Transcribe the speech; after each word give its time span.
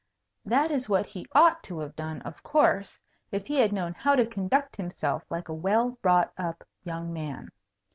That 0.43 0.71
is 0.71 0.89
what 0.89 1.05
he 1.05 1.27
ought 1.33 1.61
to 1.65 1.77
have 1.77 1.95
done, 1.95 2.23
of 2.23 2.41
course, 2.41 2.99
if 3.31 3.45
he 3.45 3.59
had 3.59 3.71
known 3.71 3.93
how 3.93 4.15
to 4.15 4.25
conduct 4.25 4.75
himself 4.75 5.21
like 5.29 5.47
a 5.47 5.53
well 5.53 5.91
brought 6.01 6.33
up 6.39 6.63
young 6.83 7.13
man. 7.13 7.49